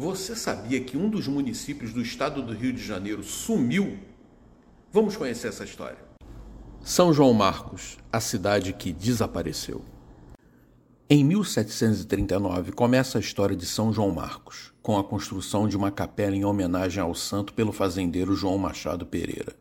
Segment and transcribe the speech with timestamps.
[0.00, 3.98] Você sabia que um dos municípios do estado do Rio de Janeiro sumiu?
[4.92, 5.98] Vamos conhecer essa história.
[6.80, 9.84] São João Marcos, a cidade que desapareceu.
[11.10, 16.36] Em 1739 começa a história de São João Marcos, com a construção de uma capela
[16.36, 19.56] em homenagem ao santo pelo fazendeiro João Machado Pereira.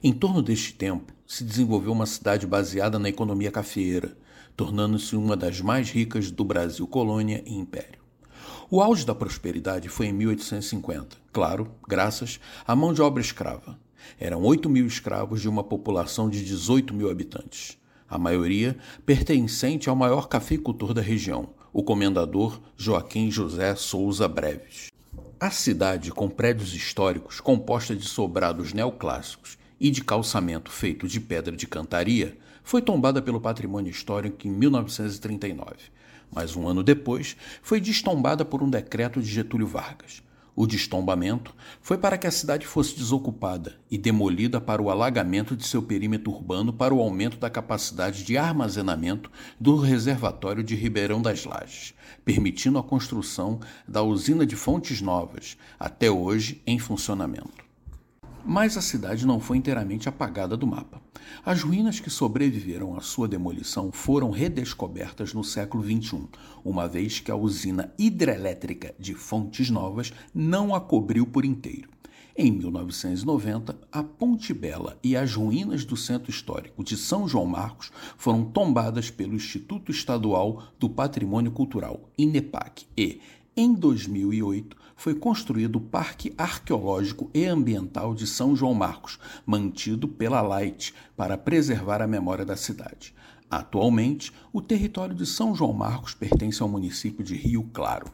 [0.00, 4.16] Em torno deste tempo, se desenvolveu uma cidade baseada na economia cafeeira,
[4.56, 8.01] tornando-se uma das mais ricas do Brasil colônia e império.
[8.74, 13.78] O auge da prosperidade foi em 1850, claro, graças à mão de obra escrava.
[14.18, 17.76] Eram 8 mil escravos de uma população de 18 mil habitantes,
[18.08, 24.86] a maioria pertencente ao maior cafeicultor da região, o comendador Joaquim José Souza Breves.
[25.38, 31.54] A cidade, com prédios históricos composta de sobrados neoclássicos e de calçamento feito de pedra
[31.54, 35.92] de cantaria, foi tombada pelo patrimônio histórico em 1939
[36.34, 40.22] mas um ano depois foi destombada por um decreto de Getúlio Vargas.
[40.54, 45.66] O destombamento foi para que a cidade fosse desocupada e demolida para o alagamento de
[45.66, 51.44] seu perímetro urbano para o aumento da capacidade de armazenamento do reservatório de Ribeirão das
[51.46, 57.71] Lajes, permitindo a construção da usina de Fontes Novas, até hoje em funcionamento.
[58.44, 61.00] Mas a cidade não foi inteiramente apagada do mapa.
[61.44, 66.28] As ruínas que sobreviveram à sua demolição foram redescobertas no século XXI,
[66.64, 71.88] uma vez que a usina hidrelétrica de Fontes Novas não a cobriu por inteiro.
[72.34, 77.92] Em 1990, a Ponte Bela e as ruínas do Centro Histórico de São João Marcos
[78.16, 83.20] foram tombadas pelo Instituto Estadual do Patrimônio Cultural, INEPAC, e,
[83.54, 90.40] em 2008, foi construído o Parque Arqueológico e Ambiental de São João Marcos, mantido pela
[90.40, 93.14] Light para preservar a memória da cidade.
[93.50, 98.10] Atualmente, o território de São João Marcos pertence ao município de Rio Claro.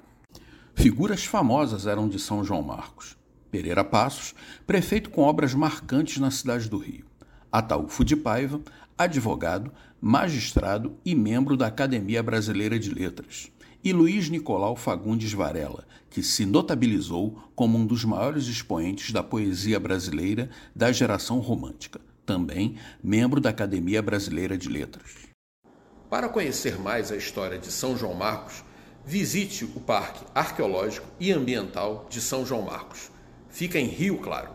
[0.75, 3.17] Figuras famosas eram de São João Marcos.
[3.49, 4.35] Pereira Passos,
[4.67, 7.05] prefeito com obras marcantes na cidade do Rio.
[7.53, 8.61] Ataúfo de Paiva,
[8.99, 13.53] advogado, magistrado e membro da Academia Brasileira de Letras
[13.83, 19.79] e Luiz Nicolau Fagundes Varela, que se notabilizou como um dos maiores expoentes da poesia
[19.79, 25.29] brasileira da geração romântica, também membro da Academia Brasileira de Letras.
[26.11, 28.65] Para conhecer mais a história de São João Marcos,
[29.05, 33.11] visite o Parque Arqueológico e Ambiental de São João Marcos.
[33.49, 34.51] Fica em Rio Claro.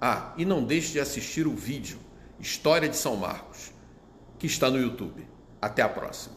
[0.00, 1.98] Ah, e não deixe de assistir o vídeo
[2.40, 3.72] História de São Marcos,
[4.38, 5.26] que está no YouTube.
[5.60, 6.36] Até a próxima.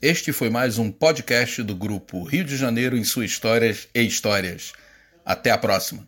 [0.00, 4.72] Este foi mais um podcast do grupo Rio de Janeiro em suas histórias e histórias.
[5.24, 6.06] Até a próxima.